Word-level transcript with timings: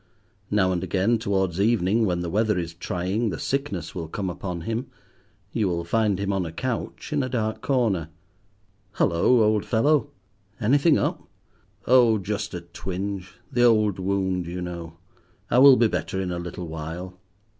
Now 0.49 0.71
and 0.71 0.83
again, 0.83 1.19
towards 1.19 1.61
evening, 1.61 2.07
when 2.07 2.21
the 2.21 2.29
weather 2.31 2.57
is 2.57 2.73
trying, 2.73 3.29
the 3.29 3.37
sickness 3.37 3.93
will 3.93 4.07
come 4.07 4.31
upon 4.31 4.61
him. 4.61 4.87
You 5.53 5.67
will 5.67 5.83
find 5.83 6.19
him 6.19 6.33
on 6.33 6.43
a 6.43 6.51
couch 6.51 7.13
in 7.13 7.21
a 7.21 7.29
dark 7.29 7.61
corner. 7.61 8.09
"Hallo! 8.93 9.43
old 9.43 9.63
fellow, 9.63 10.09
anything 10.59 10.97
up?" 10.97 11.21
"Oh, 11.85 12.17
just 12.17 12.55
a 12.55 12.61
twinge, 12.61 13.35
the 13.51 13.61
old 13.61 13.99
wound, 13.99 14.47
you 14.47 14.59
know. 14.63 14.97
I 15.51 15.59
will 15.59 15.75
be 15.77 15.87
better 15.87 16.19
in 16.19 16.31
a 16.31 16.39
little 16.39 16.65
while." 16.67 17.19